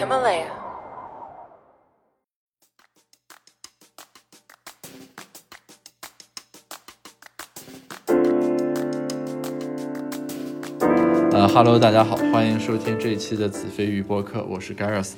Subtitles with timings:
[0.00, 0.46] Himalaya.
[11.32, 15.12] 呃哈喽，大家好，欢迎收听这一期的子非鱼播客，我是 Gareth。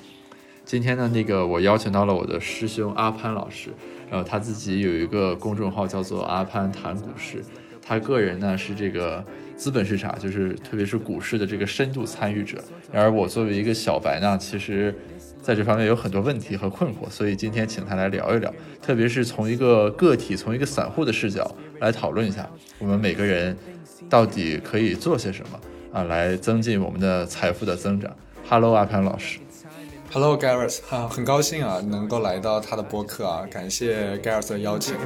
[0.65, 3.71] 今天呢，那个我邀请到了我的师兄阿潘老师，
[4.11, 7.45] 然后他自己有一个公众号叫做阿潘谈股市，
[7.81, 9.25] 他个人呢是这个
[9.63, 12.59] 资本市场，就是特别是股市的这个深度参与者。
[12.91, 14.93] 然而我作为一个小白呢，其实
[15.41, 18.53] 在这方面有很多问题和困惑，所以今天请他来聊一聊，
[18.85, 21.49] 特别是从一个个体、从一个散户的视角
[21.79, 23.57] 来讨论一下，我们每个人
[24.11, 25.61] 到底可以做些什么
[25.93, 28.11] 啊，来增进我们的财富的增长。
[28.49, 29.39] Hello，阿潘老师。
[30.11, 34.97] Hello Gareth，哈，很高兴啊，能够来到他的播客啊，感谢 Gareth 的邀请。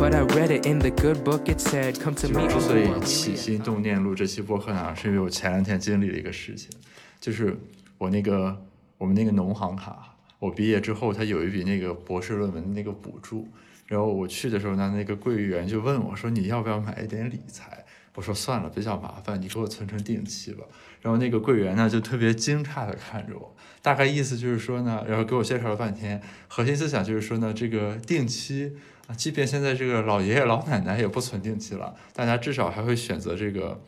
[0.00, 1.42] But I read it in the good book.
[1.44, 6.70] It said, "Come to me." 之所以起心动念录这期播客呢，是因为我前两天经历了一个事情，
[7.20, 7.54] 就是
[7.98, 8.64] 我那个
[8.96, 13.46] 我们那个农行卡，我毕业之后，他有一笔那个博士论文的那个补助，
[13.88, 17.84] 然后我去的时候呢，那个柜员就问我说：“你要不要买一点理财？”
[18.16, 20.64] 我说：“算了，比较麻烦，你给我存成定期吧。”
[21.02, 33.80] 然后那个柜员呢就特别惊诧的看着我，大概意思就是说呢，然后给我介绍了半天，核心思想就是说呢，这个定期啊，即便现在这个老爷爷老奶奶也不存定期了，大家至少还会选择这个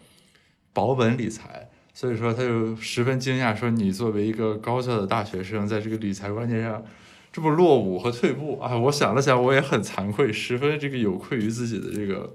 [0.72, 1.68] 保本理财。
[1.94, 6.82] 所以说他就十分惊讶，说你作为一个高校的大学生，在这个理财观念上
[7.30, 8.76] 这么落伍和退步啊！
[8.76, 12.34] 我想了想，我也很惭愧，十分这个有愧于自己的这个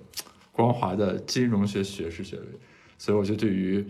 [0.52, 2.46] 光华的金融学学士学位。
[3.00, 3.84] 所以我就对于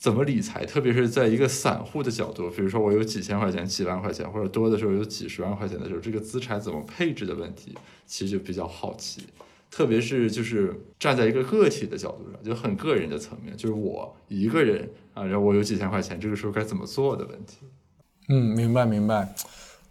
[0.00, 9.24] 怎么理财，特别是在一个散户的角度，比如说我有几千块钱、几万块钱，或者多的时候有几十万块钱的时候，这个资产怎么配置的问题，其实就比较好奇。
[9.70, 17.58] 特别是就是站在一个个体的角度上，就很个人的层面，就是我一个人啊，然后我有几千块钱，这个时候该怎么做的问题。
[18.30, 19.34] 嗯，明白明白。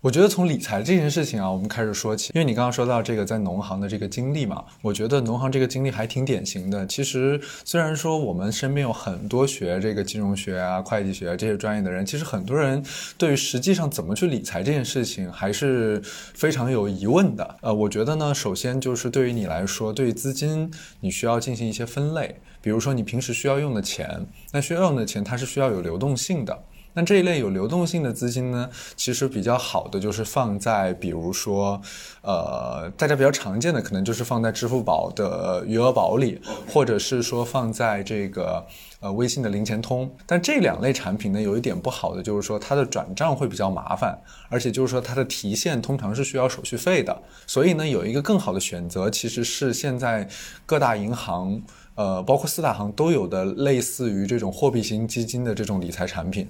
[0.01, 6.87] 我觉得从理财这件事情啊，我们开始说起，因为你刚刚说到这个在农行的这个经历嘛，我觉得农行这个经历还挺典型的。
[6.87, 12.81] 其实虽然说我们身边有很多学这个金融学啊、会计学这些专业的人，其实很多人
[13.17, 16.01] 对于实际上怎么去理财这件事情还是
[16.33, 17.57] 非常有疑问的。
[17.59, 26.57] 呃，我觉得呢，首先就是对于你来说，对于资金你需要进行一些分类，比如说你平时需要用的钱，那需要用的钱它是需要有流动性的。
[26.99, 31.81] 那这一类有流动性的资金呢，其实比较好的就是放在，比如说，
[32.21, 38.67] 呃，大家比较常见的可能就是放在支付宝的余额宝里，或者是说放在这个
[38.99, 40.13] 呃微信的零钱通。
[40.25, 47.17] 但这两类产品呢，有一点不好的就是说它的转账会比较麻烦，而且就是说它的提现通常是需要手续费的。
[47.47, 50.27] 所以呢，有一个更好的选择，其实是现在
[50.65, 51.61] 各大银行。
[51.95, 56.49] 呃，包括四大行都有的类似于这种货币型基金的这种理财产品，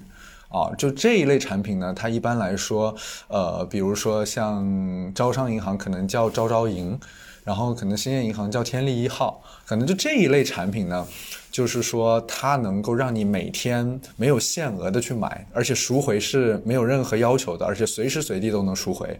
[0.50, 2.94] 啊，就这一类产品呢，它一般来说，
[3.28, 6.98] 呃，比如说像招商银行可能叫招招银，
[7.44, 11.06] 然后可能兴业银行叫天利一号，可能就这一类产品呢，
[11.52, 19.18] 就是说它能够让你每天没有限额的去买，而且赎回是没有任何要求的，而且随时随地都能赎回。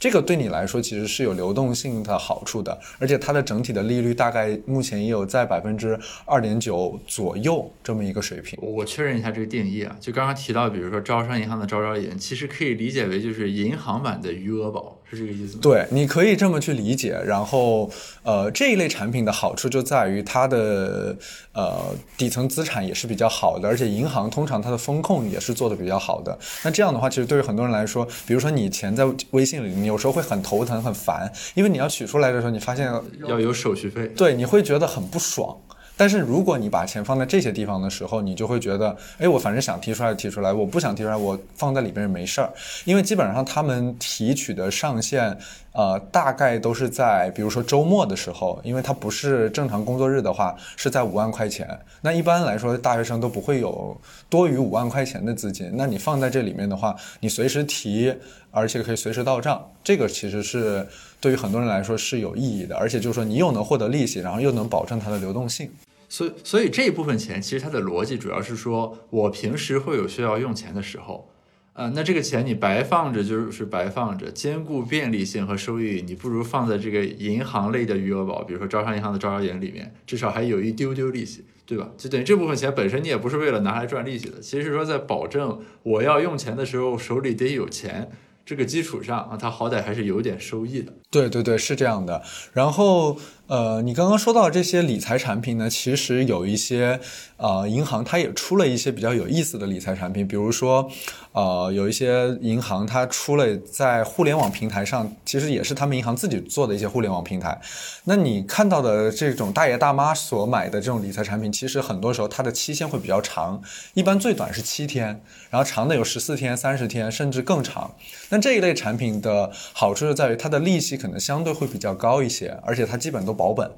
[0.00, 8.58] 这个对你来说其实是有流动性的好处的，而且它的整体的利率大概目前也有在百分之二点九左右这么一个水平。
[8.62, 15.60] 我确认一下这个定义啊，就刚刚提到，比如说招商银行的招招银，其实可以理解为就是银行版的余额宝，是这个意思吗？
[15.62, 17.20] 对，你可以这么去理解。
[17.24, 17.90] 然后，
[18.22, 21.16] 呃，这一类产品的好处就在于它的
[21.52, 26.38] 呃底层资产也是比较好的，而且银行通常它的风控也是做的比较好的。
[26.62, 32.92] 那这样的话，其实对于很多人来说，比如说你钱在微信里，你有时候会很头疼、很烦，因为你要取出来的时候，你发现
[33.26, 34.06] 要有手续费。
[34.16, 35.56] 对，你会觉得很不爽。
[36.00, 42.50] 但是如果你把钱放在这些地方的时候，你就会觉得，哎，我反正想提出来提出来，我不想提出来，我放在里边也没事儿。
[42.86, 45.36] 因为基本上他们提取的上限，
[45.72, 51.68] 呃，大概都是在比如说周末的时候，因为它不是正常工作日的话，是在五万块钱。
[52.00, 53.94] 那一般来说，大学生都不会有
[54.30, 55.70] 多于五万块钱的资金。
[55.74, 58.10] 那你放在这里面的话，你随时提，
[58.50, 60.88] 而且可以随时到账，这个其实是
[61.20, 62.74] 对于很多人来说是有意义的。
[62.74, 65.70] 而且就是说，你又能获得利息，然后又能保证它的流动性。
[66.10, 71.30] 所以，所以这一部分钱其实它的逻辑主要是说，我平时会有需要用钱的时候，
[71.72, 81.88] 呃，那这个钱你白放着就是白放着，兼顾便利性和收益，你不如放在这个银行类的余额宝，比如说招商银行的招商银里面，至少还有一丢丢利息，对吧？
[81.96, 88.10] 就等于这部分钱本身你也不是为了拿来赚利息的，其实是说在保证我要用钱的时候手里得有钱
[88.44, 90.92] 这个基础上啊，它好歹还是有点收益的。
[91.10, 92.22] 对对对，是这样的。
[92.52, 93.16] 然后，
[93.48, 97.00] 呃，你刚刚说到这些理财产品呢，其实有一些
[97.36, 100.88] 呃银行它也出了一些比较有意思的理财产品，比如说，
[101.32, 107.60] 呃，有一些银行它出了在互联网平台上，其实也是他们银行自己做的一些互联网平台。
[108.04, 113.60] 那你看到的这种大爷大妈所买的这种理财产品，其实很多时候它的期限会比较长，
[113.94, 115.20] 一般最短是七天，
[115.50, 117.96] 然后长的有十四天、三十天，甚至更长。
[118.28, 123.70] 那这一类产品的好处就在于它的利息可能相对会比较高一些，而且它基本都保本。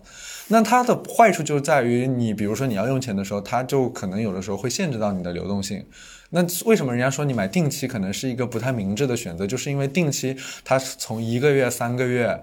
[0.48, 5.86] 那它的坏处就在于你，比如说你要用钱的时候，它就可能有的时候会限制到你的流动性。
[6.30, 9.46] 那为什么人家说你买定期可能是一个不太明智的选择？
[9.46, 12.42] 就是因为定期它从一个月、三个月。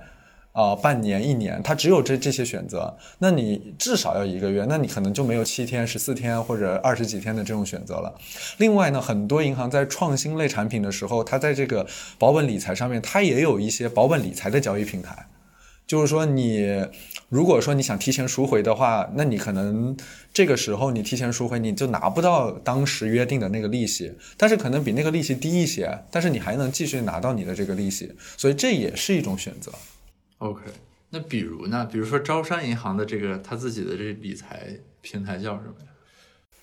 [0.51, 8.13] 啊、半年、一年，它只有这这些选择，那你至少要一个月，那你可能就没有七天、十四天或者二十几天的这种选择了。
[8.57, 11.88] 另外呢，很多银行在创新类产品的时候，它在这个
[12.18, 15.28] 保本理财上面，它也有一些保本理财的交易平台。
[15.88, 16.86] 就是说你，
[17.30, 19.98] 如果说你想提前赎回的话，那你可能
[20.31, 29.72] 这个时候你提前赎回，你就拿不到当时约定的那个利息，但是可能比那个利息低一些，但是你还能继续拿到你的这个利息，所以这也是一种选择。
[30.40, 30.62] OK，
[31.10, 31.86] 那比如呢？
[31.92, 34.70] 比如说招商银行的这个他自己的这理财
[35.02, 35.88] 平台叫什么呀？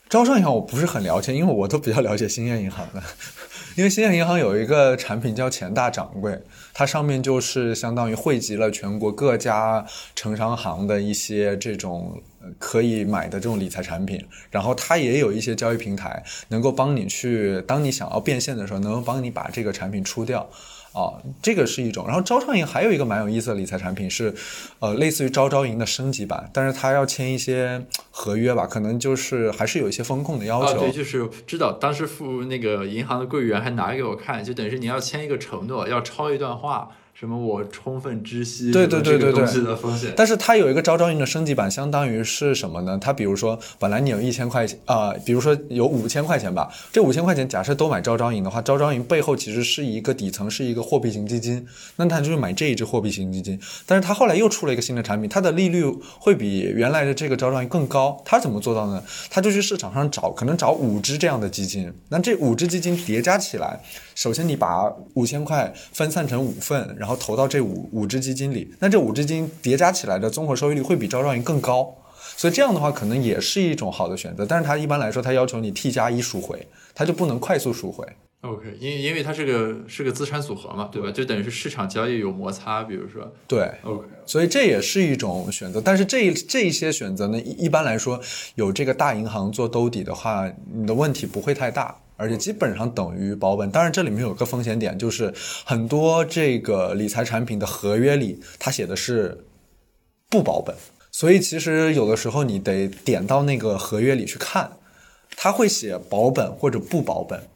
[0.08, 3.02] 招商银行我不是很了解，因为我都比较了解兴业银行的，
[3.76, 6.40] 因为兴业银行有一个产品叫钱大掌柜，
[6.72, 9.84] 它上面就是相当于汇集了全国各家
[10.14, 20.48] 城商行的一些这种呃可以买的这种理财产品，然后它也有一些交易平台能够帮你去，当你想要变现的时候，能够帮你把这个产品出掉。
[20.96, 22.06] 啊，这个是一种。
[22.06, 24.34] 然后招商银还有一个蛮有意思的理财产品是，
[24.78, 30.80] 呃，类似于招招银的升级版，但是它要签一些合约吧，可能就是还是有一些风控的要，求。
[30.80, 40.12] 对，就是知道当时付那个银行的柜员还拿给我看，就等于是你要签一个承诺，要抄一段话，什么我充分知悉对对对对对东西的风险。
[40.14, 42.98] 但是它有一个招招银的升级版，相当于是什么呢？
[43.00, 51.66] 它比如说，本来你有一千块钱，啊、比如说有五千块钱吧，这五千块钱假设都买招招银的话，招招银背后其实是一个底层是一个货币型基金，
[51.96, 53.58] 那它就是买这一只货币型基金。
[53.86, 55.82] 但是它后来又出了一个新的产品，它的利率
[56.20, 58.20] 会比原来的这个招招银更高。
[58.26, 59.02] 它怎么做到呢？
[59.30, 63.80] 它就去市场上找，可能找五只这样的基金，那这五只基金叠加起来，
[64.14, 71.94] 首先你把五千块分散成五份，然后投到这五五只基金里，那这五只基金叠加起来的综合收益率会比招招银更高。
[72.36, 78.06] 所以这样的话，可能也是一种好的选择，但是它一般来说，它要求你 T 加一赎回，它就不能快速赎回。
[78.42, 81.10] OK，因因为它是个是个资产组合嘛，对吧？
[81.10, 88.20] 就等于是市场交易有摩擦，比如说对，OK，所以这也是一种选择，但是这这一些选择呢，一一般来说
[88.54, 93.70] 有这个大银行做兜底的话，你的问题不会太大，而且基本上等于保本。
[93.70, 95.32] 当然，这里面有个风险点，就是
[95.64, 99.44] 很多这个理财产品的合约里，它写的是
[100.28, 100.74] 不保本，
[101.12, 104.72] 所以其实有的时候你得点到那个合约里去看，
[105.36, 107.48] 它会写保本或者不保本。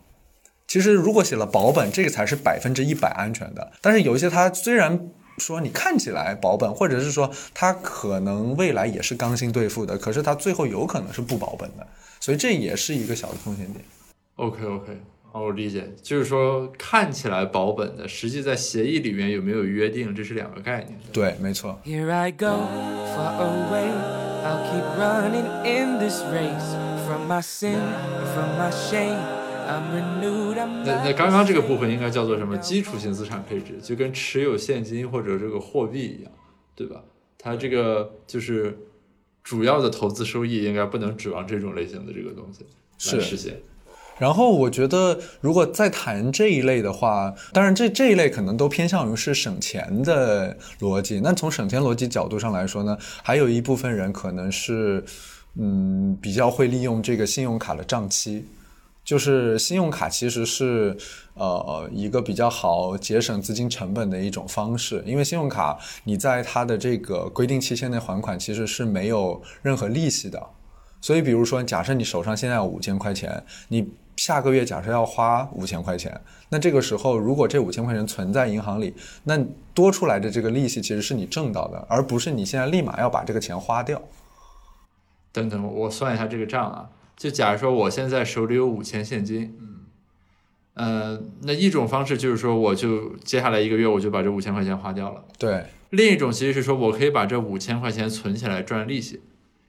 [0.69, 3.73] 其实如果写了保本，这个才是百分之一百安全的。
[3.81, 11.85] 但是有一些它虽然说你看起来保本，或者是说它可能未来也是刚性兑付的，可是它最后有可能是不保本的，
[12.21, 13.85] 所以这也是一个小的风险点。
[14.41, 14.97] OK OK，
[15.33, 20.99] 哦，我理解，就是说看起来保本的，实际在协议里面有没有约定，这是两个概念。
[21.13, 21.79] 对，没错。
[21.85, 23.91] Here I go, far away.
[24.43, 26.75] I'll keep running in this race
[27.07, 27.79] from my sin,
[28.33, 29.19] from my shame.
[29.69, 30.57] I'm renewed.
[30.57, 32.57] I'm 那那刚刚这个部分应该叫做什么？
[32.57, 36.33] 基础性资产配置，就跟持有现金或者这个货币一样，
[36.75, 37.05] 对吧？
[37.39, 38.77] 它这个就是
[39.45, 42.65] 主要的投资收益应该不能指望这种类型的这个东西
[43.15, 43.61] 来实现。
[44.21, 51.21] 然后我觉得，如果再谈这一类的话，当然这这一类可能都偏向于是省钱的逻辑。
[51.21, 55.03] 那从省钱逻辑角度上来说呢，还有一部分人可能是，
[55.57, 58.45] 嗯，比较会利用这个信用卡的账期。
[59.03, 60.95] 就是信用卡其实是
[61.35, 70.41] 呃一个比较好节省资金成本的一种方式，因为信用卡你在它的这个规定期限内还款其实是没有任何利息的，
[71.01, 84.03] 所以比如说假设你手上现在有五千块钱，你下个月假设要花五千块钱，那这个时候如果这五千块钱存在银行里，那多出来的这个利息其实是你挣到的，而不是你现在立马要把这个钱花掉。
[85.33, 86.91] 等等，我算一下这个账啊。
[87.17, 89.87] 就假如说我现在手里有五千现金，嗯，
[90.75, 95.25] 呃，那一种方式就是说，我就接下来一个月我就把这五千块钱花掉了。
[95.39, 99.23] 对，另一种其实是说我可以把这五千块钱存起来赚利息，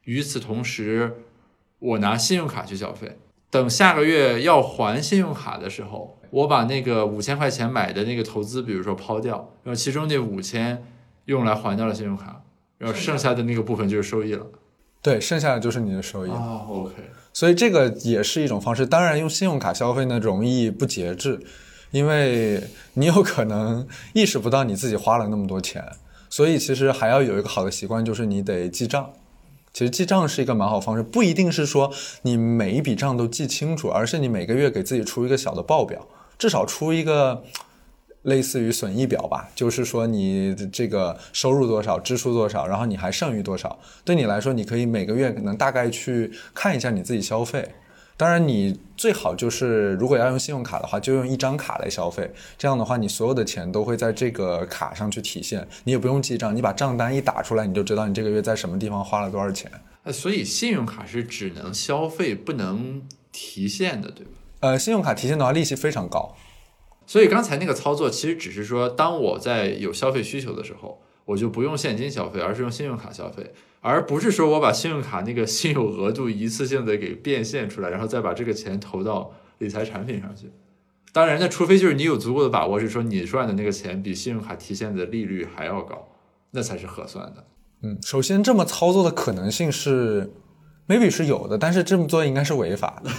[0.04, 1.24] 与此同时，
[1.80, 3.18] 我拿信用卡去消费。
[3.52, 10.84] 等下个月要还信用卡的时候，我把那个五千块钱买的那个投资，比如说抛掉，然后其中那五千
[11.26, 12.42] 用来还掉了信用卡，
[12.78, 14.48] 然后剩下的那个部分就是收益了。
[15.02, 16.30] 对，剩下的就是你的收益。
[16.32, 16.94] 啊，OK，
[17.34, 18.86] 所以这个也是一种方式。
[18.86, 21.42] 当然，用信用卡消费呢，容易不节制，
[21.90, 25.84] 因为你有可能意识不到你自己花了那么多钱。
[26.30, 29.12] 所以，其实还要有一个好的习惯，就是你得记账。
[29.74, 31.92] 其实记账是一个蛮好方式，不一定是说
[32.24, 37.44] 你每一笔账都记清楚，而是你每个月给自己出一个小的报表，至少出一个
[38.24, 43.80] 类似于损益表吧，就是说你这个收入多少，支出多少，然后你还剩余多少。
[44.04, 47.68] 对你来说，你可以每个月可能大概去看一下你自己消费。
[48.22, 52.32] 当然，你最好就是如果要用信用卡的话，就用一张卡来消费。
[52.56, 59.72] 这样的话，你所有的钱都会在这个卡上去体现，你也不用记账，你把账单一打出来，你就知道你这个月在什么地方花了多少钱。
[60.04, 63.02] 呃，所以信用卡是只能消费不能
[63.32, 64.34] 提现的，对吧？
[64.60, 66.36] 呃，信用卡提现的话，利息非常高。
[67.08, 80.52] 所以刚才那个操作其实只是说，当我在有消费需求的时候，我就不用现金消费，而是用信用卡消费，而不是说我把信用卡那个信用额度一次性的给变现出来，然后再把这个钱投到理财产品上去。
[81.14, 86.08] 当然，那除非就是你有足够的把握，是说你赚的那个钱比信用卡提现的利率还要高，
[86.52, 87.44] 那才是合算的。
[87.82, 90.32] 嗯，首先这么操作的可能性是
[90.88, 93.10] ，maybe 是有的，但是这么做应该是违法的。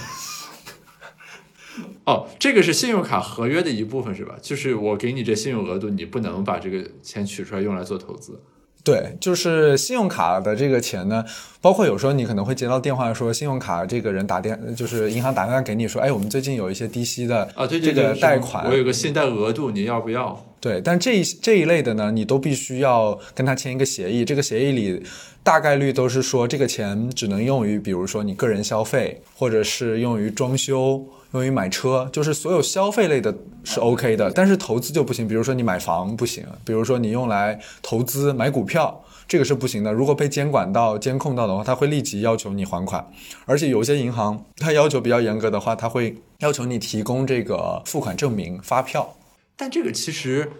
[2.05, 4.35] 哦，这个是信用卡合约的一部分是吧？
[4.41, 8.41] 就是我给你这信用额度，你不能把这个钱取出来用来做投资。
[8.83, 11.23] 对，就是信用卡的这个钱呢，
[11.61, 20.45] 包括有时候你可能会接到电话说，信用卡这个人打电，就是银行打电话给你说，哎，我们最近有一些低息的啊，对这个贷款，我有个信贷额度，你要不要？
[20.59, 25.01] 对，但这一这一类的呢，你都必须要跟他签一个协议，这个协议里
[25.43, 31.05] 大概率都是说这个钱只能用于，比如说你个人消费，或者是用于装修。
[31.33, 35.27] 用于买车，就是所有消费类的是 OK 的，但是投资就不行。
[35.27, 39.91] 比如说你买房不行，比如说你用来投资买股票，这个是不行的。
[39.91, 43.11] 如果被监管到、监控到的话，他会立即要求你还款。
[43.45, 49.15] 而且有些银行它要求比较严格的话，他会要求你提供这个付款证明、发票。
[49.55, 50.51] 但这个其实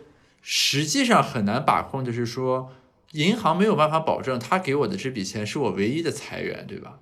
[0.42, 2.72] 实际上很难把控，就是说
[3.12, 6.98] 银行没有办法保证他给我的这笔钱是我唯一的财源，对吧？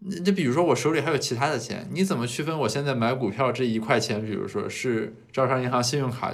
[0.00, 6.32] 那就比如说我手里还有其他的钱，你怎么区分我现在买股票这一块钱，比如说是招商银行信用卡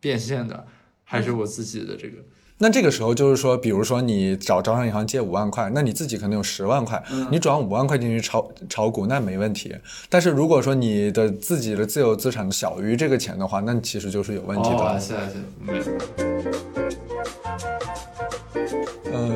[0.00, 0.66] 变现的，
[1.04, 2.16] 还是我自己的这个？
[2.58, 9.74] 那这个时候就是说，比如说你找招商银行借五万块，那你自己可能有十万块，你转五万块进去炒炒股，那没问题。
[10.08, 14.76] 但是如果说你的自己的自有资产小于这个钱的话，那其实就是有问题的。
[14.76, 15.82] 哦，是是，没。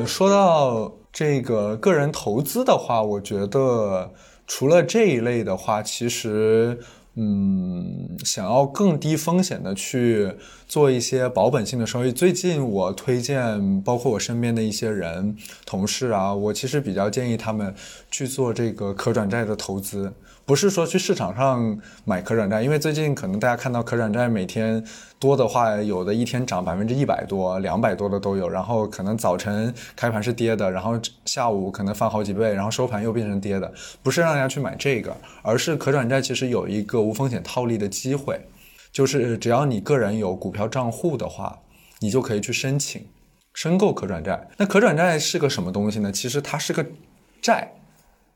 [0.07, 4.13] 说到这个个人投资的话，我觉得
[4.47, 6.79] 除了这一类的话，其实，
[7.15, 10.31] 嗯，想要更低风险的去
[10.67, 15.35] 做一些保本性的收益，最近我推荐，包括我身边的一些人、
[15.65, 17.75] 同事啊，我其实比较建议他们
[18.09, 20.13] 去做这个可转债的投资。
[20.47, 24.81] 不是说去市场上买可转债，因为最近可能大家看到可转债每天
[25.19, 33.69] 多的话，有的一天涨百分之一百多、两百多的都有，然后可能早晨开盘是跌的，然后下午可能翻好几倍，然后收盘又变成跌的。
[34.01, 38.39] 不是让大家去买这个，而是可转债其实有一个无风险套利的机会，
[38.89, 41.59] 就是只要你个人有股票账户的话，
[41.99, 43.05] 你就可以去申请
[43.53, 44.47] 申购可转债。
[44.55, 46.09] 那可转债是个什么东西呢？
[46.09, 46.85] 其实它是个
[47.41, 47.73] 债。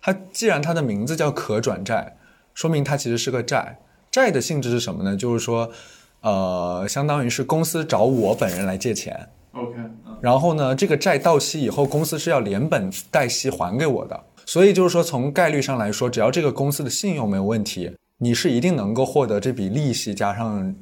[0.02, 2.18] 它既然它的名字叫可转债，
[2.54, 3.80] 说明它其实是个债。
[4.10, 5.16] 债的性质是什么呢？
[5.16, 5.72] 就是说，
[6.20, 9.78] 呃，相当于是公司找我本人来借钱，OK，
[10.22, 14.22] 然后呢，这个债到期以后，公司是要连本带息还给我的。
[14.46, 20.76] 所以就是说，从概率上来说，只要这个公司的信用没有问题，你是一定能够获得这笔利息加上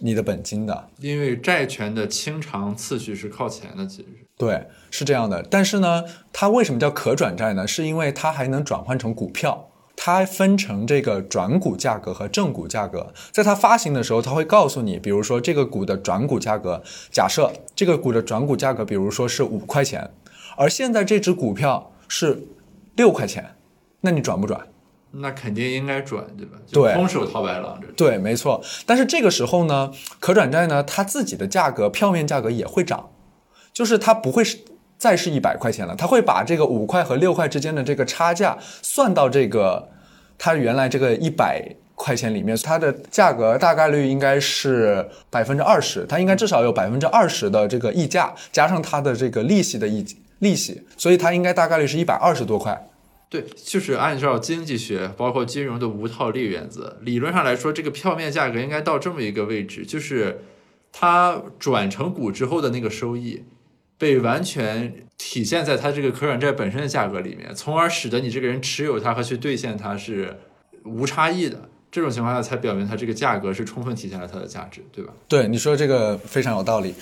[0.00, 0.88] 你的本金的。
[0.98, 4.25] 因为债权的清偿次序是靠前的，其实是。
[4.38, 5.42] 对，是这样的。
[5.50, 7.66] 但是呢，它为什么叫可转债呢？
[7.66, 9.70] 是因为它还能转换成股票。
[9.98, 13.14] 它分成这个转股价格和正股价格。
[13.32, 20.10] 在它发行的时候，它会告诉你，比如说这个股的转股价格，假设这个股的转股价格，比如说是五块钱，
[20.58, 22.46] 而现在这只股票是
[22.94, 23.56] 六块钱，
[24.02, 24.68] 那你转不转？
[25.12, 26.58] 那肯定应该转，对吧？
[26.70, 27.80] 对，空手套白狼。
[27.96, 28.62] 对，没错。
[28.84, 29.90] 但是这个时候呢，
[30.20, 33.08] 可转债呢，它自己的价格，票面价格也会涨。
[33.76, 34.56] 就是它不会是
[34.96, 39.90] 再是一百块钱了，它会把这个五块和六块之间的这个差价算到这个
[40.38, 41.62] 它原来这个一百
[41.94, 50.02] 块钱里面，它的价格大概率应该是百分之二十，它应该至少有百分之二十的这个溢价，加上它的这个利息的溢
[50.38, 52.88] 利息，所以它应该大概率是一百二十多块。
[53.28, 60.46] 对，就是按照经济学包括金融的无套利原则，理论上来说，这个票面价格应该到这么一个位置，就是
[60.90, 63.44] 它转成股之后的那个收益。
[63.98, 70.36] 被完全体现在它这个可转债本身的价格里面，从而使得你这个人持有它和去兑现它是
[70.84, 71.68] 无差异的。
[71.90, 75.12] 这种情况下，才表明它这个价格是充分体现了它的价值，对吧？
[75.28, 76.94] 对你说这个非常有道理。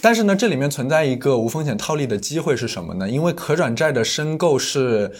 [0.00, 3.08] 但是呢，这里面存在一个无风险套利的机会是什么呢？
[3.08, 5.12] 因为可转债的申购是，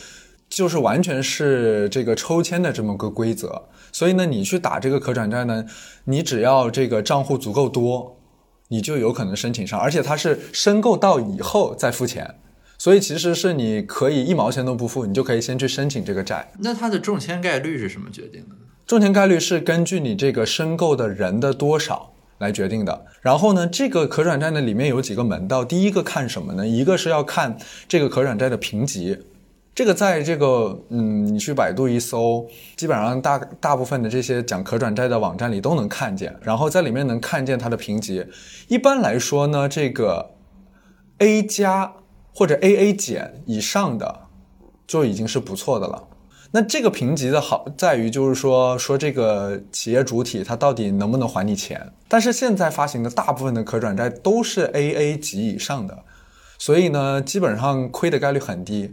[0.48, 5.64] 就是完全是这个抽签的这么个规则，所以呢，你去打这个可转债呢，
[6.04, 8.18] 你只要这个账户足够多，
[8.68, 12.34] 你就有可能申请上，而且它是申购到以后再付钱，
[12.78, 16.50] 所以其实是你可以一毛钱都不付，你就可以先去申请这个债。
[16.58, 18.56] 那它的中签概率是什么决定的？
[18.86, 23.06] 中签概率是根据你这个申购的人的多少来决定的。
[23.22, 25.64] 然后呢，这个可转债呢里面有几个门道。
[25.64, 26.66] 第一个看什么呢？
[26.66, 27.56] 一个是要看
[27.88, 29.16] 这个可转债的评级，
[29.74, 36.36] 这个在这个嗯，你去百度一搜，基本上大大部分的这些讲可转债的网站里都能看见。
[36.42, 38.24] 然后在里面能看见它的评级。
[38.68, 40.30] 一般来说呢，这个
[41.18, 41.92] A 加
[42.32, 44.20] 或者 AA 减以上的
[44.86, 46.08] 就已经是不错的了。
[46.52, 51.92] 那这个评级的好在于，就是说说这个企业主体它到底能不能还你钱？
[52.06, 56.04] 但是现在发行的大部分的可转债都是 AA 级以上的，
[56.64, 58.90] 所以呢，基本上亏的概率很低。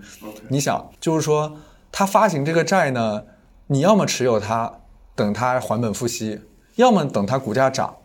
[0.50, 1.56] 你想，就是说
[1.90, 3.24] 他发行这个债呢，
[3.68, 4.70] 你要么持有它，
[5.16, 6.42] 等它还本付息，
[6.76, 7.96] 要么等它股价涨，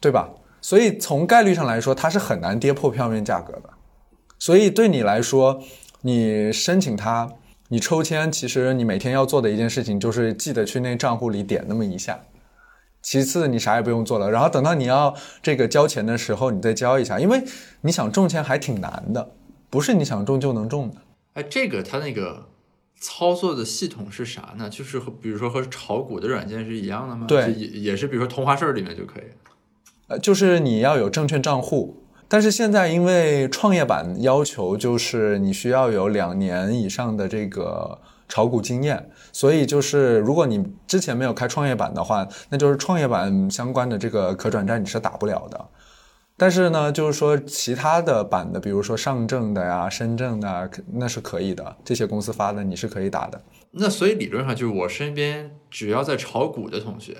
[0.00, 0.30] 对吧？
[0.62, 3.64] 所以从概率上来说，它是很难跌破票面价格的。
[4.38, 5.62] 所以对你来说，
[6.00, 7.28] 你申请它。
[7.68, 12.18] 你抽签，其实你每天要做的一件事情就是记得去那账户里点那么一下。
[13.02, 17.42] 其次，你啥也不用做了，然后等到你要这个交钱的时候，你再交一下，因为
[17.80, 19.32] 你想中钱还挺难的，
[19.68, 20.96] 不是你想中就能中的。
[21.34, 22.46] 哎，这个它那个
[23.00, 24.70] 操作的系统是啥呢？
[24.70, 27.26] 就是和比如说和炒股的软件是一样的吗？
[27.26, 29.24] 对，也也是，比如说同花顺里面就可以。
[30.06, 31.98] 呃，就是你要有证券账户。
[32.28, 37.98] 但是现在因为创业板要求就是你需要有两年以上的这个
[38.32, 45.68] 炒股经验，所以就是如果你之前没有开创业板的话，那就是创业板相关的这个可转债你是打不了的。
[46.38, 51.76] 但是呢，就是说其他的板的，比如说上证的呀、深圳的，那是可以的。
[51.84, 53.38] 这些公司发的你是可以打的。
[53.72, 57.14] 那所以理论上就是我身边只要在炒股的同学，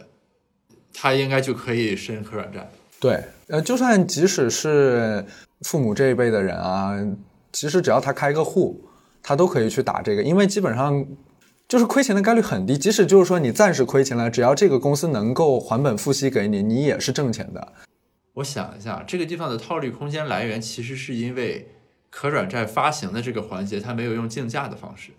[0.95, 2.71] 他应该就可以申可转债。
[2.99, 5.23] 对，呃，就算即使是
[5.61, 6.97] 父母这一辈的人啊，
[7.53, 8.83] 其实只要他开个户，
[9.23, 11.07] 他都可以去打这个，因为基本上
[11.69, 12.77] 就是亏钱的概率很低。
[12.77, 17.73] 即使就是说你暂时亏钱了，只要这个公司能够还本付息给你，你也是挣钱的。
[18.35, 21.69] 我想一下，这个地方的套利空间来源，其实是因为
[22.11, 25.11] 可转债发行的这个环节，它没有用竞价的方式。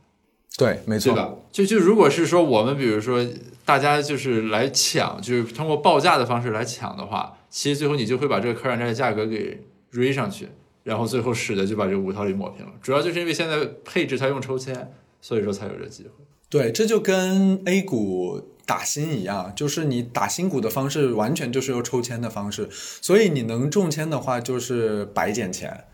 [0.57, 1.13] 对，没错。
[1.13, 1.33] 对吧？
[1.51, 3.25] 就就如果是说我们比如说
[3.65, 7.37] 大家就是来抢，就是通过报价的方式来抢的话。
[7.49, 10.49] 其实最后你就会把这个可转债的价格给追上去，
[10.83, 12.71] 然后最后使得就把这个无套利抹平了。
[12.81, 16.11] 主要就是因为现在配置它用抽签，所以说才有这机会。
[16.49, 25.85] 对，这就跟 A 股打新一样，就是你打新股的方式完全就是用抽签的方式，所以你能中签的话就是白捡钱。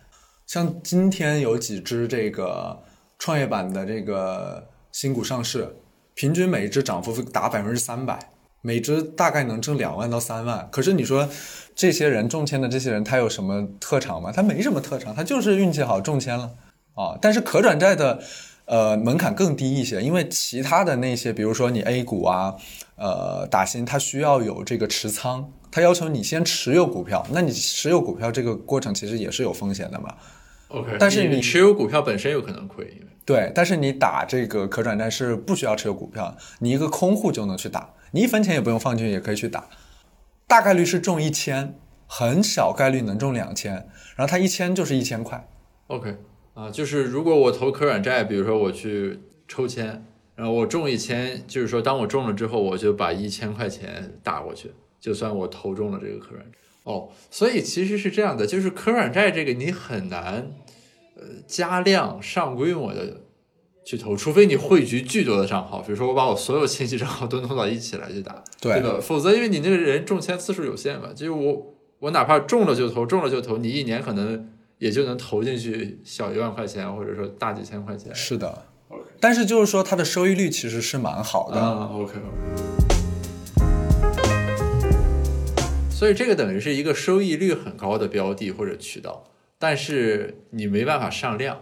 [0.46, 2.82] 像今天有几只这个
[3.18, 5.78] 创业板的这个新股上市，
[6.16, 8.32] 平均每一只涨幅达百分之三百。
[8.62, 11.30] 每只大概能挣两万到三万，可是你说
[11.74, 14.32] 这些人中签的这些人，他有什么特长吗？
[14.32, 16.52] 他没什么特长，他就是运气好中签了
[16.94, 17.18] 啊。
[17.22, 18.22] 但是可转债的
[18.66, 22.56] 呃门槛更低一些，因为其他的那些，比如说你 A 股啊，
[22.98, 30.14] 呃打新，它需要有这个持仓，它要求你先持有股票，那你持有股票这个过程其实也是有风险的嘛。
[30.68, 37.90] OK，但是你持有股票本身有可能亏，因为对，但是你打这个可转债是不需要持有股票，你一个空户就能去打。
[38.12, 39.70] 你一分钱也不用放进去，也可以去打，
[40.48, 41.76] 大概率是中一千，
[42.08, 43.74] 很小概率能中两千，
[44.16, 45.48] 然后它一千就是一千块。
[45.88, 46.18] OK，
[46.54, 50.04] 啊，就是如果我投可转债，比如说我去抽签，
[50.36, 56.58] 然后我中一千，就是说当我中了之后，我就把一千块钱打过去，就算我投中了这个可转债。
[56.84, 60.52] 哦，所以其实是这样的，就是可转债这个你很难，
[61.16, 63.22] 呃，加量上规模的。
[63.90, 69.00] 去投，除非你汇聚巨多的账号，比如说我把我所有亲戚账号都弄到一起来去打，对吧？
[69.02, 74.48] 否则因为你那个人中签次数有限嘛，就是我我哪怕中了就投，中了就投，你一年可能
[74.78, 78.14] 也就能投进去小一万块钱，或者说大几千块钱。
[78.14, 79.02] 是的，OK。
[79.20, 81.60] 但是就是说它的收益率其实是蛮好的。
[81.60, 82.14] 啊，OK。
[85.90, 89.24] 所以这个等于是一个收益率很高的标的或者渠道，
[89.58, 91.62] 但是你没办法上量。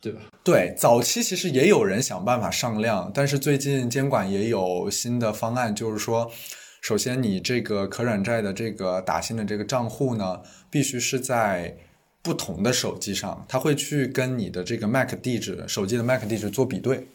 [0.00, 0.20] 对吧？
[0.48, 6.32] 对，早期其实也有人想办法上量，但是最近监管也有新的方案，就是说，
[6.80, 11.76] 首先你这个可转债的这个打新的这个账户呢，必须是在
[12.22, 17.06] 不同的手机上，它会去跟你的这个 MAC 地址、手机的 MAC 地址做比对。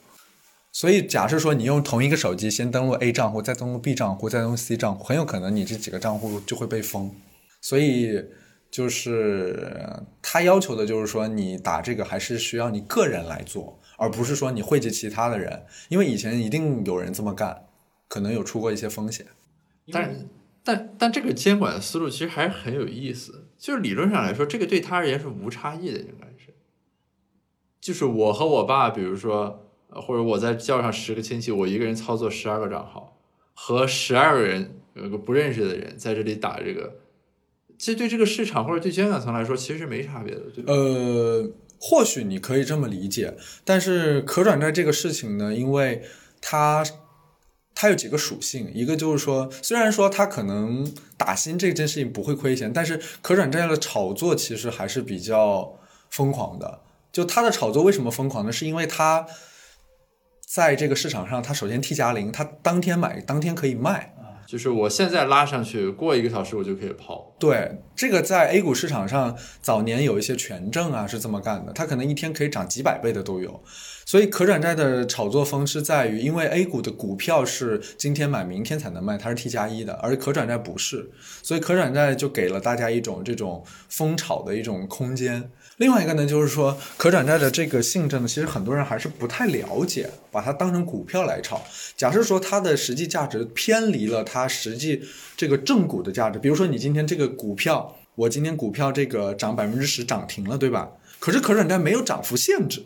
[0.71, 7.09] 所以，假设说你用同一个手机先登录 A 账户，再登录 B 账户，再登录 C 账户，很有可能你这几个账户就会被封。
[7.61, 8.23] 所以，
[8.73, 17.67] 就是他要求的就是说，你打这个还是需要你个人来做，而不是说你汇集其他的人，因为以前一定有人这么干，
[18.07, 19.27] 可能有出过一些风险。
[19.91, 20.27] 但
[20.63, 26.55] 但但这个监管的思路其实还是很有意思，就是理论上来说，这个对他而言是无差异的，应该是。
[27.79, 33.19] 就是我和我爸，比如说，呃或者我再叫上十个亲戚，我一个人操作十二个账号，
[33.53, 36.95] 和十二个人有个不认识的人在这里打这个，
[37.77, 40.63] 这对这个市场或者对监管层来说其实没差别的，对？
[40.65, 46.03] 呃，或许你可以这么理解，但是可转债这个事情呢，因为
[46.41, 46.85] 它
[47.75, 55.77] 它有几个属性，一个就是说，虽然说它可能打新这件事情不会亏钱，但是可转债的炒作其实还是比较
[56.09, 56.81] 疯狂的。
[57.11, 58.51] 就它的炒作为什么疯狂呢？
[58.51, 59.25] 是因为它
[60.47, 64.12] 在这个市场上，它首先 T 加零，它当天买当天可以卖。
[64.53, 67.33] 就是我现在拉上去，过一个小时我就可以抛。
[67.39, 73.63] 对，这个在 A 股市场上早年有一些权证啊是这么干的，它可能一天可以涨几百倍的都有。
[74.05, 81.09] 所以可转债的炒作风是在于，因为 A 股的股票是今天买明天才能卖，它是 T 加一的，而可转债不是，
[81.41, 85.49] 所以可转债就给了大家一种这种疯炒的一种空间。
[85.77, 91.61] 另外一个呢，就是说可转债的这个性质呢，其实很多人还是不太了解，把它当成股票来炒。
[91.97, 95.01] 假设说它的实际价值偏离了它实际
[95.35, 100.91] 这个正股的价值，比如说你今天这个股票，我今天股票这个涨百分之十涨停了，对吧？
[101.19, 102.85] 可是可转债没有涨幅限制，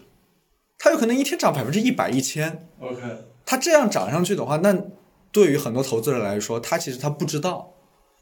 [0.80, 2.68] 它有可能一天涨百分之一百、一千。
[2.80, 3.02] OK，
[3.46, 4.76] 它这样涨上去的话，那
[5.32, 7.74] 对于很多投资人来说，他其实他不知道，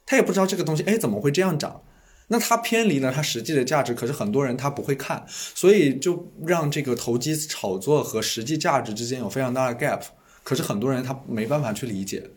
[0.04, 1.82] 他也不知道这个东西，哎，怎么会这样涨？
[2.28, 10.02] 那它偏离了它实际的价值，可是很多人他不会看，所以就让这个投机炒作和实际价值之间有非常大的 gap。
[10.42, 12.28] 可是很多人他没办法去理解，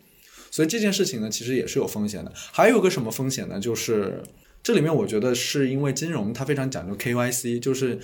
[0.48, 2.32] 所以这件事情呢，其实也是有风险的。
[2.34, 3.58] 还有个什么风险呢？
[3.58, 4.22] 就是
[4.62, 7.98] 这里面我觉得是因为金融它非常讲究 KYC，就是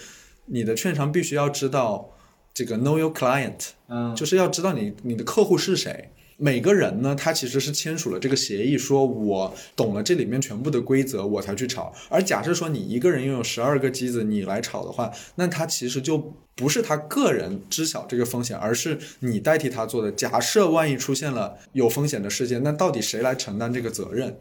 [0.47, 2.11] 你的券商必须要知道
[2.55, 6.11] 这个 Know Your Client，嗯，就是要知道你你的客户是谁。
[6.39, 11.91] 每个人呢，他其实是签署了这个协议，说我懂了这里面全部的规则，我才去炒。
[12.11, 20.13] 而假设说你一个人拥有十二个机子，你来炒的话，那他其实就不是他个人知晓这个风险，而是你代替他做的。
[20.13, 24.39] 假设万一出现了有风险的事件，那到底谁来承担这个责任？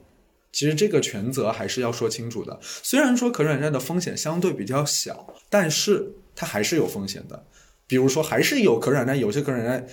[0.56, 2.58] 其实这个权责还是要说清楚的。
[2.62, 7.44] 虽然说可转债的风险相对比较小，但是它还是有风险的。
[7.88, 9.86] 比如说，还是有可转债，有些可转债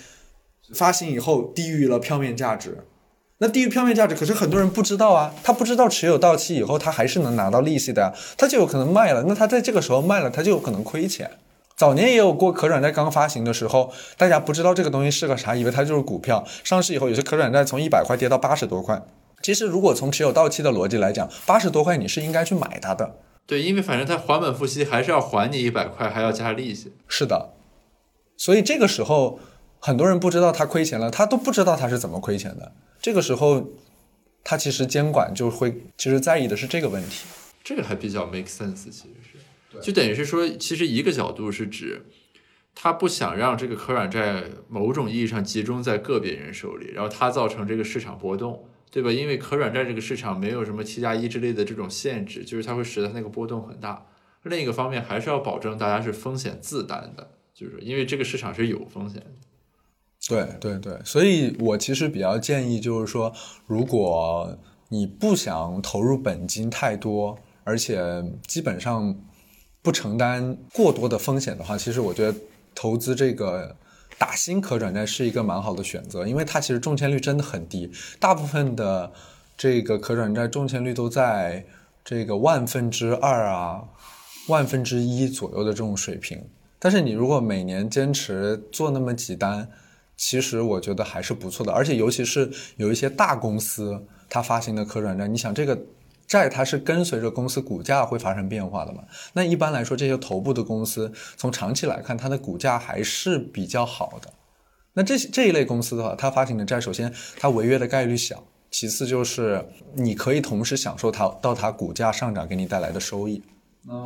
[0.72, 2.86] 发行以后低于了票面价值。
[3.38, 9.24] 那低于票面价值，可是很多人不知道啊，他不知道持有到期以后，他还是能拿到利息的，他就有可能卖了。
[9.26, 11.28] 那他在这个时候卖了，他就有可能亏钱。
[11.76, 16.46] 早年也有过可转债刚发行的时候，大家不知道这个东西是个啥，以为它就是股票。
[16.62, 19.02] 上市以后，有些可转债从一百块跌到八十多块。
[19.42, 23.18] 其实，如果从持有到期的逻辑来讲，八十多块你是应该去买它的。
[23.44, 26.92] 对，因为反正它还本付息还是要还你一百块，还要加利息。
[27.08, 27.52] 是的，
[28.36, 29.40] 所以这个时候
[29.80, 32.72] 很多人不知道他亏钱了，他都不知道他是怎么亏钱的。
[33.00, 33.68] 这个时候，
[34.44, 37.26] 他其实监管就会其实在意的是这个问题。
[37.64, 39.14] 这个还比较 make sense，其实
[39.72, 42.06] 是，就等于是说，其实一个角度是指，
[42.74, 49.10] 他不想让这个可转债某种意义上集中在个别人手里，然后他造成这个市场波动，对吧？
[49.10, 54.06] 因为可转债这个市场没有什么七加一之类的这种限制，就是它会使得它那个波动很大。
[54.42, 59.26] 另一个方面，还是要保证大家是风险自担的，就是因为这个市场是有风险的。
[60.28, 63.32] 对对对，所以我其实比较建议，就是说，
[63.66, 64.58] 如果
[64.90, 69.16] 你不想投入本金太多，而且基本上
[69.80, 72.38] 不承担过多的风险的话，其实我觉得
[72.74, 73.74] 投资这个
[74.22, 79.12] 打新可转债是一个蛮好的选择，因为它其实中签率真的很低，大部分的
[79.56, 81.66] 这个可转债中签率都在
[82.04, 83.82] 这个万分之二啊、
[84.46, 86.40] 万分之一左右的这种水平。
[86.78, 89.68] 但是你如果每年坚持做那么几单，
[90.16, 95.76] 其实我觉得还是不错的，而且尤其是有一些大公司它发行的可转债，你想这个
[96.32, 99.04] 债它是跟随着公司股价会发生变化的嘛？
[99.34, 104.32] 那一般来说，这些头部的公司从长期来看，它的股价还是比较好的。
[104.94, 109.62] 那这这一类公司的话，它发行的债，首先它违约的概率小，其次就是
[109.94, 113.42] 你可以同时享受它到它股价上涨给你带来的收益，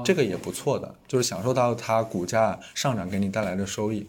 [0.04, 4.04] 这个也不错的，就是享受到它股价上涨给你带来的收益，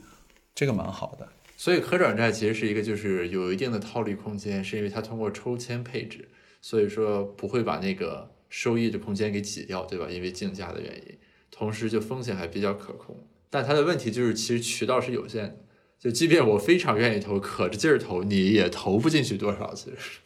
[0.55, 1.27] 这个蛮好的。
[1.55, 6.27] 所以可转债其实是一个就是有一定的套利空间，是因为它通过抽签配置，
[6.69, 10.05] 所以说不会把那个收益的空间给挤掉，对吧？
[10.09, 11.17] 因为竞价的原因，
[11.49, 13.15] 同时就风险还比较可控。
[13.49, 15.55] 但它的问题就是，其实渠道是有限的，
[15.97, 20.19] 就即便我非常愿意投，可着劲儿投，你也投不进去多少，其实。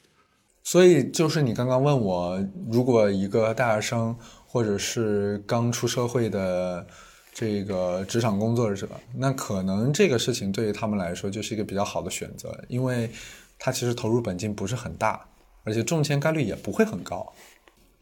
[0.63, 6.88] 所以就是你刚刚问我，如果一个大学生或者是刚出社会的
[7.32, 13.12] 这个职场工作者，那可能这个事情对于他们来说就是一个比较好的选择，因为
[13.60, 15.23] 他其实投入本金不是很大，
[15.63, 17.34] 而且中签概率也不会很高，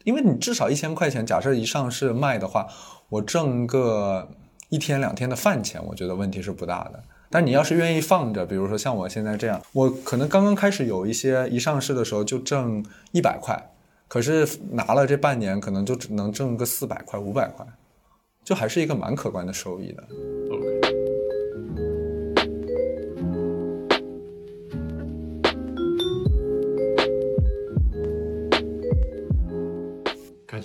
[0.04, 2.66] 因为你至少一千块钱，假设一上市卖的话，
[3.08, 4.28] 我挣个
[4.68, 7.02] 一天两天的饭钱，我觉得问题是不大的。
[7.32, 13.70] 但你要是愿意放着，比如说像我现在这样，我可能刚刚开始有一些一上市的时候就挣一百块，
[14.08, 17.64] 可是拿了这半年，可能就只能挣个四百块、五百块，
[18.42, 20.02] 就还是一个蛮可观的收益的。
[20.50, 20.89] OK，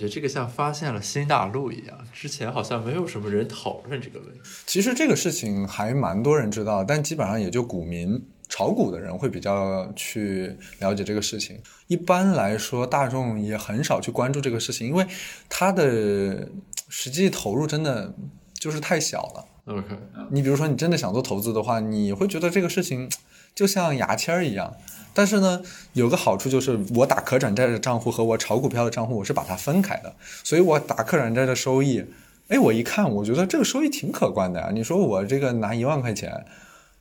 [0.08, 4.40] 这个像发现了新大陆一样，之前好像没有什么人讨论这个问题。
[4.66, 11.60] 其实这个事情还蛮多人知道，但基本上也就股民、炒股的人会比较去了解这个事情。
[11.86, 15.06] 一般来说，大众也很少去关注这个事情，因为
[15.48, 16.48] 它的
[16.88, 18.14] 实际投入真的
[18.54, 19.44] 就是太小了。
[19.66, 19.98] OK，
[20.30, 23.10] 你比如说，你真的想做投资的话，你会觉得这个事情
[23.52, 24.72] 就像牙签儿一样。
[25.12, 25.60] 但是呢，
[25.94, 30.14] 有个好处就是，我打可转债的账户和我炒股票的账户，我是把它分开的。
[30.44, 32.04] 所以我打可转债的收益，
[32.46, 34.70] 哎，我一看，我觉得这个收益挺可观的呀。
[34.72, 36.46] 你说我这个拿一万块钱，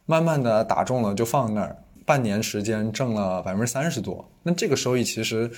[0.07, 5.51] 慢慢的打中了就放那儿，半年时间挣了百分之三十多，那这个收益其实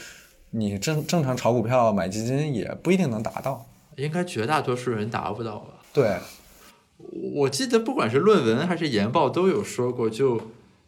[0.50, 3.66] 你正正常炒股票、买基金也不一定能达到。
[3.96, 5.68] 应该绝大多数人达不到吧？
[5.94, 6.18] 对，
[6.98, 10.42] 我记得不管是论文还是研报都有说过，就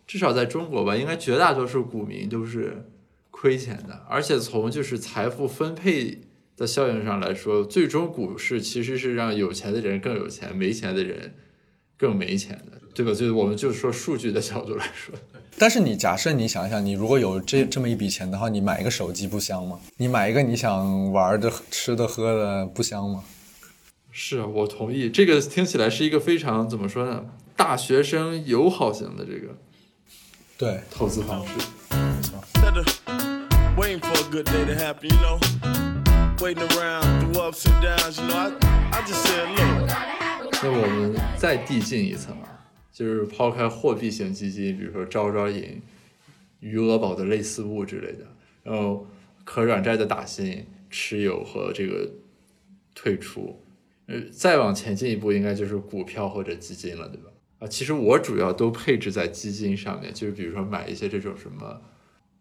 [0.07, 2.85] 至少在中国吧，应该绝大多数股民都是
[3.29, 6.21] 亏钱的，而且从就是财富分配
[6.57, 11.35] 的效应上来说，最终股市其实是让有钱的人更有钱，没钱的人
[11.95, 13.11] 更没钱的，对吧？
[13.11, 15.13] 就是我们就是说数据的角度来说，
[15.57, 19.79] 但是你假设你想想，你如果有这这么一笔钱的话，你买一个手机不香吗？
[19.97, 23.23] 你买一个你想玩的、吃的、喝的不香吗？
[24.21, 29.55] 是啊，我同意，这个听起来是一个非常怎么说呢，大学生友好型的这个
[30.57, 31.53] 对，投资方式。
[31.89, 32.85] Instead of
[33.77, 35.39] waiting for a good day to happen, you know,
[36.41, 38.51] waiting around through ups and downs, you know, I,
[38.91, 39.89] I just said, look,
[40.61, 45.81] 那我们再递进一层啊，就是抛开货币型基金，比如说招招银、
[46.59, 48.25] 余额宝的类似物之类的，
[48.63, 49.07] 然后
[49.45, 52.11] 可转债的打新、持有和这个
[52.93, 53.63] 退出，
[54.09, 57.29] 呃，再往前进一步，应该就是股票或者基金了，对吧？
[57.59, 61.79] 啊，其实我主要都配置在基金上面，就是比如说买一些这种什么。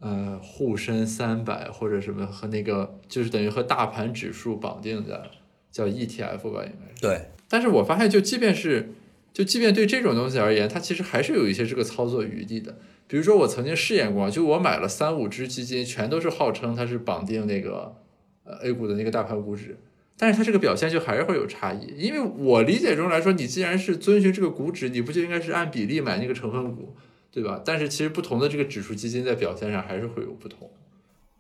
[0.01, 5.29] 呃，沪深三百或者什么和那个就是等于和大盘指数绑定的，
[5.73, 7.01] 叫 ETF 吧，应该是。
[7.01, 8.91] 对，但是我发现，就即便是，
[9.33, 12.79] 就即便对这种东西而言，它其实还是有一些这个操作余地的。
[13.09, 17.97] 比如说，我曾经试验过，就我买了三五只基金，全都是号称它是绑定那个
[18.45, 19.77] 呃 A 股的那个大盘股指，
[20.19, 21.95] 但是它这个表现就还是会有差异。
[21.97, 26.95] 因为我理解中来说，你既然是遵循这个股指，你不就应该是按比例买那个成分股，
[27.31, 27.63] 对吧？
[27.65, 30.69] 但是其实不同的这个指数基金在表现上还是会有不同。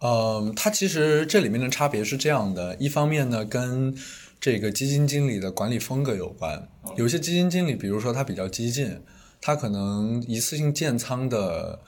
[0.00, 3.92] 嗯，它其实这里面的差别是这样的：一方面呢，跟
[4.40, 6.68] 这个基金经理的管理风格有关。
[6.96, 9.00] 有些基金经理，比如说他比较激进，
[9.40, 11.80] 他可能一次性建仓的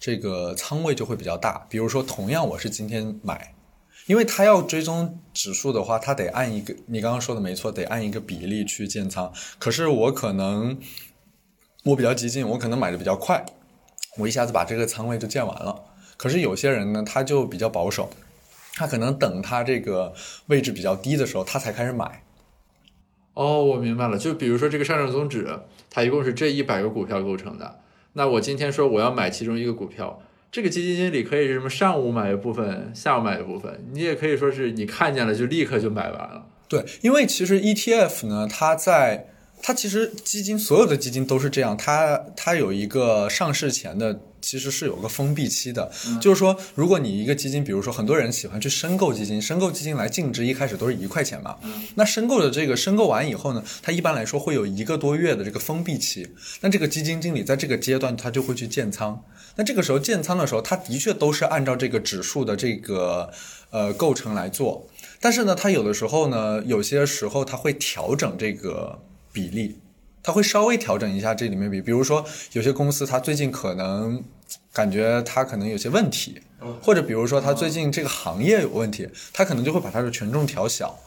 [0.00, 1.66] 这个仓位就会比较大。
[1.68, 3.52] 比如说，同样我是今天买，
[4.06, 9.32] 因为他要追踪指数的话，他得按一个你刚刚说的没错，得按一个比例去建仓。
[9.58, 10.78] 可是我可能
[11.84, 13.44] 我比较激进，我可能买的比较快，
[14.16, 15.84] 我一下子把这个仓位就建完了。
[16.16, 18.10] 可是有些人呢，他就比较保守，
[18.74, 20.14] 他可能等他这个
[20.46, 22.22] 位置比较低的时候，他才开始买。
[23.34, 24.18] 哦，我明白了。
[24.18, 27.80] 就比如说这个上证综指，它一共是这一百个股票构成的。
[28.14, 36.46] 那我今天说我要买其中一个股票，这个基金经理可以是什么上午买一部分，下午买一部分，你也可以说是你看见了就立刻就买完了。
[36.68, 39.28] 对，因为其实 ETF 呢，它在
[39.62, 45.90] 它其实基金所有的基金都是这样，它它有一个上市前的其实是有个封闭期的，
[46.20, 51.56] 就是说，如果你一个基金，比如说很多人喜欢去申购基金，申购基金来净值一开始都是一块钱嘛，
[51.96, 56.26] 那申购的这个申购完以后呢，它一般来说会有一个多月的这个封闭期，
[56.60, 59.22] 那这个基金经理在这个阶段他就会去建仓，
[59.56, 63.30] 那这个时候建仓的时候，他的确都是按照这个指数的这个
[63.70, 64.88] 呃构成来做。
[65.20, 68.96] 但是呢，他有的时候呢，有些时候他会调整这个
[69.32, 69.78] 比例，
[70.22, 74.22] 它会稍微调整一下这里面比，比如说有些公司它最近可能
[74.72, 76.40] 感觉它可能有些问题，
[76.82, 80.98] 或者比如说它最近这个行业有问题，它可能就会把它的权重调小。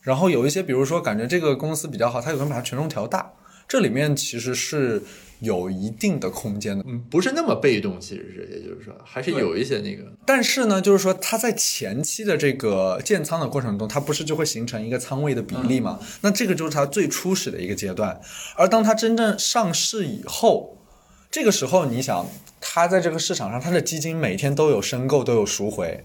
[0.00, 3.30] 然后有一些，比如说感觉这个公司比较好，它有可能把它权重调大。
[3.66, 5.02] 这里面其实是
[5.40, 6.84] 有一定的空间的。
[6.86, 10.04] 嗯，不是那么被动，其实是，也就是说，还是有一些那个。
[10.26, 15.98] 但是呢，就是说它在前期的这个建仓的过程中，它不是就会形成一个仓位的比例嘛？
[16.22, 18.20] 那这个就是它最初始的一个阶段。
[18.56, 20.76] 而当它真正上市以后，
[21.30, 22.26] 这个时候你想，
[22.60, 26.04] 它在这个市场上，它的基金每天都有申购，都有赎回。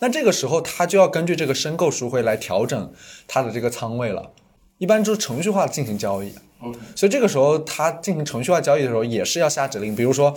[0.00, 2.92] 那这个时候，它就要根据这个申购赎回来调整
[3.26, 4.32] 它的这个仓位了。
[4.78, 6.34] 一般就是程序化进行交易。
[6.64, 9.94] OK，所以这个时候，它进行程序化交易的时候，也是要下指令。
[9.94, 10.34] 比如说，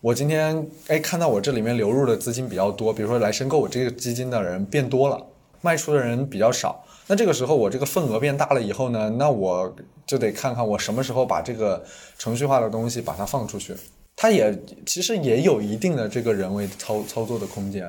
[0.00, 5.26] 我今天哎看到我这里面流入的资金比较多，比如说来申购我这个基金的人变多了，
[5.60, 6.84] 卖出的人比较少。
[7.06, 9.74] 那这个时候我这个份额变大了以后呢，那我
[10.06, 11.84] 就得看看我什么时候把这个
[12.18, 13.74] 程序化的东西把它放出去。
[14.16, 14.56] 它也
[14.86, 17.84] 其实也有一定的这个人为操操作的空间。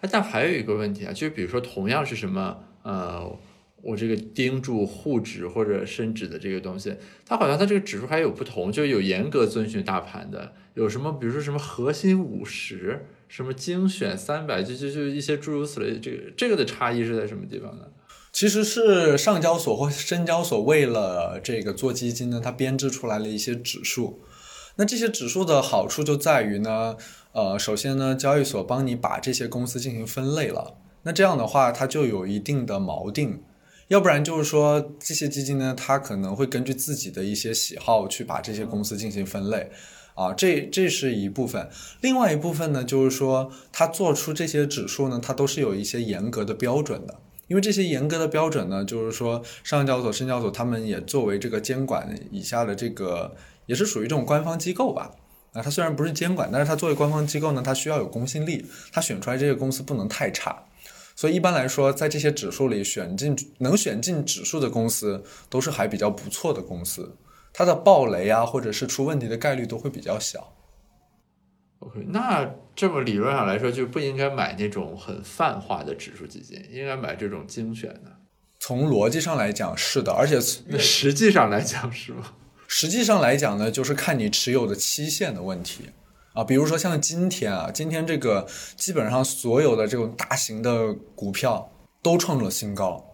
[0.00, 3.30] 哎，但还有一个问题啊，就是比如说同样是什么呃，
[3.80, 17.84] 我这个盯住沪指或者深指的这个东西，它好像它这个指数还有不同，就有严格遵循大盘的，有什么比如说什么核心五十，什么精选三百，就就就一些诸如此类，这个这个的差异是在什么地方呢？
[18.32, 24.20] 其实是上交所或深交所为了这个做基金呢，它编制出来了一些指数。
[24.76, 26.96] 那这些指数的好处就在于呢，
[27.32, 30.76] 呃，首先呢，交易所帮你把这些公司进行分类了。
[31.02, 33.42] 那这样的话，它就有一定的锚定。
[33.88, 39.70] 要不然就是说，这些基金呢，它可能会根据自己的一些喜好去把这些公司进行分类。
[40.14, 41.68] 啊，这这是一部分。
[42.00, 47.20] 另外一部分呢，就是说，它做出这些指数呢，它都是有一些严格的标准的。
[47.46, 55.12] 因为这些严格的标准呢，就是说上交所、深交所他们也作为这个监管以下的这个，也是属于这种官方机构吧。
[55.52, 60.64] 啊，它虽然不是监管，但是它作为官方机构呢，它需要有公信力，它选出来这些公司不能太差。
[61.18, 67.16] 所以一般来说，在这些指数里选进能选进指数的公司，都是还比较不错的公司，
[67.52, 70.54] 它的暴雷啊，或者是出问题的概率都会比较小。
[71.80, 78.16] OK，那这么理论上来说，就不应该买那种很泛化的指数基金，应该买这种精选的。
[78.60, 82.34] 从逻辑上来讲是的，而且那实际上来讲是吗？
[82.68, 85.86] 实际上来讲呢，就是看你持有的期限的问题
[86.32, 86.44] 啊。
[86.44, 91.70] 比如说像今天啊，今天这个基本上所有的这种大型的股票
[92.02, 93.04] 都创了新高。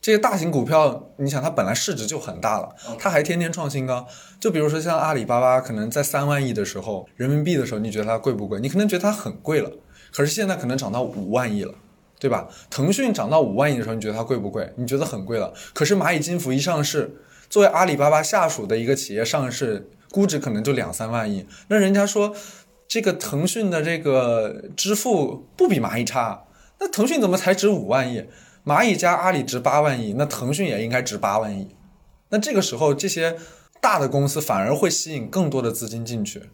[0.00, 4.06] 这些大型股票，你想它本来市值就很大了，它还天天创新高。
[4.40, 8.60] 就比如说像阿里巴巴，可能在三万亿的时候，人民币的时候，你觉得它贵不贵？
[8.60, 9.70] 你可能觉得它很贵了，
[10.12, 11.74] 可是现在可能涨到五万亿了。
[12.20, 12.48] 对吧？
[12.68, 14.72] 腾讯涨到五万亿的时候，你觉得它贵不贵？
[14.76, 15.54] 你觉得很贵了。
[15.72, 21.46] 可是蚂蚁金服一上市，作为阿里巴巴下属的一个企业上市，估值可能就两三万亿。
[21.68, 22.34] 那人家说，
[22.88, 26.46] 这个腾讯的这个支付不比蚂蚁差，
[26.80, 28.24] 那腾讯怎么才值五万亿？
[28.64, 31.76] 蚂蚁加阿里值八万亿，那腾讯也应该值八万亿。
[32.30, 33.36] 那这个时候，这些
[33.80, 36.50] 大的公司反而会吸引更多的资金进去。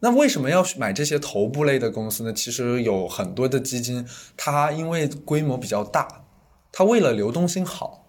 [0.00, 2.32] 那为什么要买这些头部类的公司呢？
[2.32, 6.24] 其实有很多的基金，它因为规模比较大，
[6.70, 8.06] 它为了流动性好，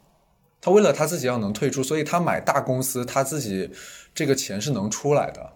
[0.60, 3.72] 它为了它自己要能退出，所以它买大公司，它自己
[4.14, 5.54] 这个钱是能出来的，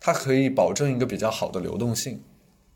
[0.00, 2.22] 它可以保证一个比较好的流动性。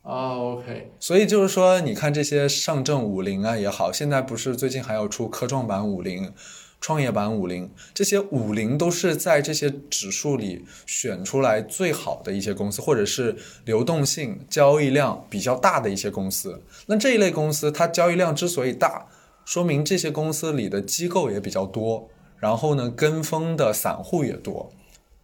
[0.02, 6.34] 啊、o k 所以就是说，你看这些上证五零啊也好，现在不是最近还要出科创板五零、
[6.80, 16.60] 创业板五零，这些五零都是在这些指数里选出来最好的一些公司，或者是流动性、交易量比较大的一些公司。
[16.86, 19.06] 那这一类公司，它交易量之所以大，
[19.44, 22.08] 说明这些公司里的机构也比较多，
[22.40, 24.72] 然后呢，跟风的散户也多。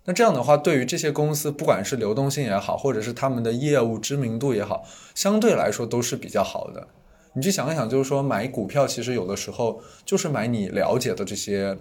[0.09, 4.83] 那这样的话，对于这些公司，不管是流动性也好，或者是他们的业务知名度也好，
[5.14, 6.88] 相对来说都是比较好的。
[7.35, 11.77] 你去想一想，就是说买股票，其实有的时候就是买你了解的这些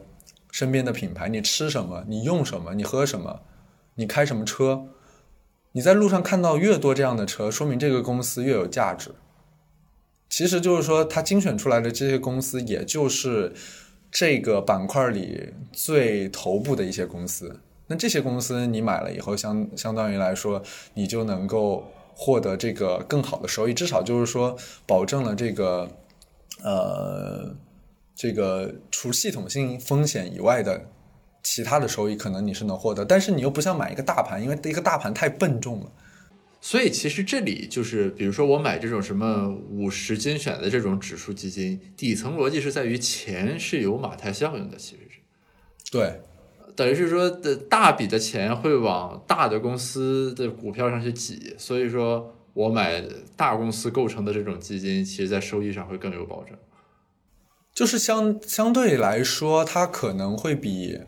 [0.52, 3.40] 身边的品牌，你吃什么，你用什么，你喝什么，
[3.96, 4.88] 你开什么车，
[5.72, 9.12] 你在路上看到越多这样的车，说明这个公司越有价值。
[10.28, 13.54] 其实就是说，它精选出来的这些公司，也就是
[14.12, 17.62] 这个板块里最头部的一些公司。
[17.88, 20.62] 那这些公司你买了以后，相相当于来说，
[20.94, 25.90] 你就能够获得这个更好的收益，至少就是说保证了这个，
[26.64, 27.56] 呃，
[28.16, 30.90] 这个除系统性风险以外的
[31.42, 35.92] 其他的收益，可能你是能获得，但是你又不像买一个大盘，因为一个大盘太笨重了。
[36.60, 45.20] 所以其实这里就是，比如说我买这种什么五十精选的这种指数基金，底层逻辑是在于钱是有马太效应的，其实是。
[45.92, 46.20] 对，
[46.78, 53.04] 等于是说的大笔的钱会往大的公司的股票上去挤，所以说我买
[53.36, 56.56] 大公司构成的这种基金，其实在收益上会更有保证。
[57.74, 61.00] 就是相相对来说，它可能会比，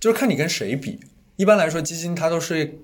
[0.00, 1.00] 就是看你跟谁比。
[1.36, 2.78] 一般来说，基金它都是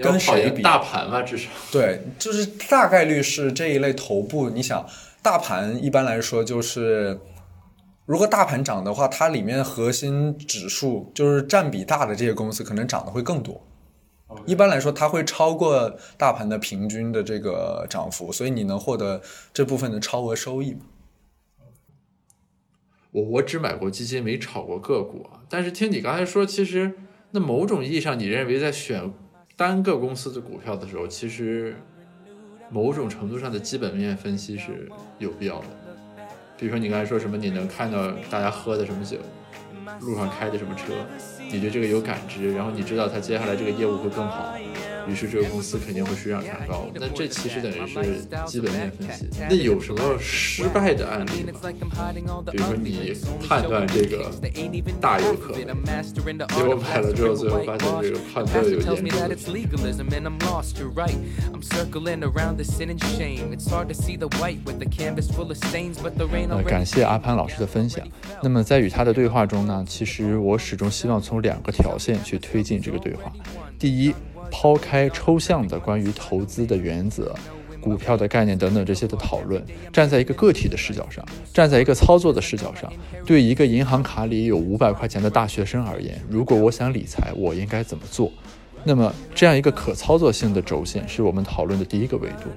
[0.00, 0.62] 跟谁比？
[0.62, 1.48] 大盘嘛，至少。
[1.72, 4.50] 对，就是大概率是这一类头部。
[4.50, 4.86] 你想，
[5.22, 7.18] 大盘一般来说就是，
[8.06, 13.66] 如果大盘涨的话，它里面核心指数就是占比大的这些公司，可能涨得会更多。
[14.44, 20.80] 一般来说，它会超过大盘的平均的这个涨幅，所以你能获得这部分的超额收益嘛？
[23.12, 25.40] 我我只买过基金，没炒过个股啊。
[25.48, 26.92] 但是听你刚才说，其实
[27.30, 29.10] 那某种意义上，你认为在选
[29.56, 31.76] 单个公司的股票的时候，其实
[32.70, 35.66] 某种程度上的基本面分析是有必要的。
[36.56, 39.18] 比如说你刚才说什么，你能看到大家喝的什么酒，
[40.00, 40.92] 路上开的什么车，
[41.50, 44.54] 你对这个有感知，然后你知道他接下来这个业务会更好，
[45.08, 46.86] 于是这个公司肯定会水涨船高。
[46.94, 49.28] 那这其实等于是基本面分析。
[49.48, 51.52] 那有什么失败的案例吗？
[52.50, 53.12] 比如说你
[53.48, 54.30] 判断这个
[55.00, 59.54] 大游客，结果买了之后，最后发现这个判断有严重的错。
[66.66, 68.06] 感谢阿潘老师的分享。
[68.42, 73.32] 那么在与他的对话中呢，其实我始终希望从两个条线去推进这个对话。
[73.78, 74.14] 第一。
[74.56, 77.34] 抛开抽象的关于投资的原则、
[77.80, 79.60] 股票的概念等等这些的讨论，
[79.92, 82.90] 站在一个个体的视角上，站在一个操作的视角上，
[83.26, 88.30] 对一个银行卡里有五百块钱的大学生而言，如果我想理财，我应该怎么做？
[88.84, 92.48] 那么这样一个可操作性的轴线是我们讨论的第一个维度。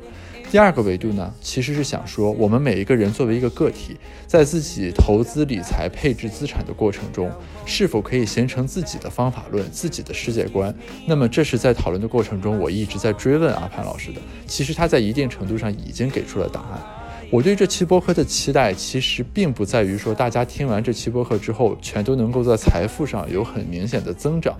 [0.50, 7.30] 第二个维度呢，其实是想说，我们每一个人作为一个个体，在自己投资理财、配置资产的过程中，
[7.66, 10.74] 是否可以形成自己的方法论、自己的世界观？
[11.06, 14.22] 那么，这是在讨论的过程中，我一直在追问阿潘老师的。
[14.46, 16.82] 其实他在一定程度上已经给出了答案。
[17.30, 24.56] 我对这期播客的期待，其实并不在于说大家听完这期播客之后，全都能够在财富上有很明显的增长，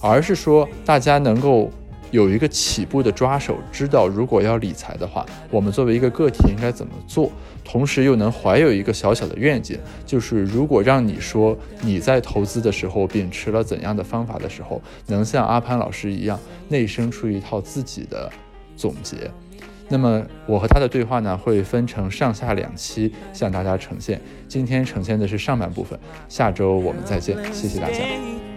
[0.00, 1.70] 而是说大家能够
[2.10, 7.30] 有一个起步的抓手，知道如果要理财的话，我们作为一个个体应该怎么做，
[7.64, 16.38] 同时又能怀有一个小小的愿景，就是如果让你说你在投资的时候秉持了怎样的方法的时候，能像阿潘老师一样
[16.68, 18.30] 内生出一套自己的
[18.76, 19.30] 总结。
[19.92, 24.20] 那么我和他的对话呢，会分成上下两期向大家呈现。
[24.46, 25.98] 今天呈现的是上半部分，
[26.28, 28.49] 下周我们再见，谢谢大家。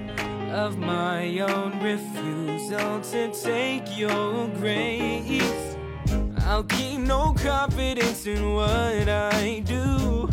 [0.54, 5.76] Of my own refusal to take your grace.
[6.46, 10.30] I'll keep no confidence in what I do.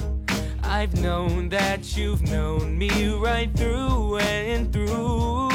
[0.63, 5.49] I've known that you've known me right through and through.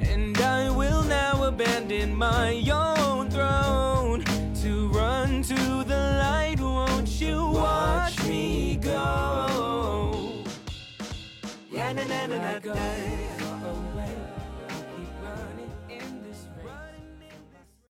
[0.00, 4.24] And I will now abandon my own throne
[4.62, 6.60] to run to the light.
[6.60, 10.44] Won't you watch me go?
[11.72, 13.23] Yeah, na na na na go.